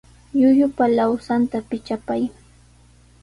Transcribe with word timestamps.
Llullupa 0.39 0.85
lawsanta 0.95 1.57
pichapay. 1.69 2.23